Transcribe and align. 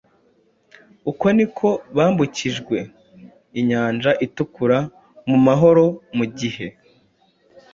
uko 1.11 1.25
ni 1.37 1.45
ko 1.57 1.69
bambukijwe 1.95 2.77
inyanja 3.59 4.11
itukura 4.25 4.77
mu 5.29 5.37
mahoro 5.45 5.83
mu 6.17 6.25
gihe 6.37 6.67